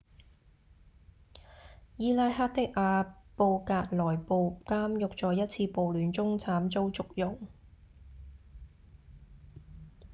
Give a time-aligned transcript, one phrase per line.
[1.95, 3.03] 伊拉克的阿
[3.35, 7.39] 布格萊布監獄在一次暴亂中慘遭祝融